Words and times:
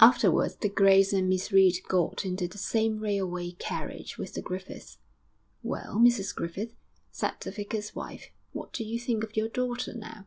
Afterwards 0.00 0.56
the 0.56 0.68
Grays 0.68 1.12
and 1.12 1.28
Miss 1.28 1.52
Reed 1.52 1.76
got 1.86 2.24
into 2.24 2.48
the 2.48 2.58
same 2.58 2.98
railway 2.98 3.52
carriage 3.52 4.18
with 4.18 4.34
the 4.34 4.42
Griffiths. 4.42 4.98
'Well, 5.62 6.00
Mrs 6.00 6.34
Griffith,' 6.34 6.74
said 7.12 7.34
the 7.40 7.52
vicar's 7.52 7.94
wife, 7.94 8.30
'what 8.50 8.72
do 8.72 8.82
you 8.82 8.98
think 8.98 9.22
of 9.22 9.36
your 9.36 9.48
daughter 9.48 9.92
now?' 9.94 10.26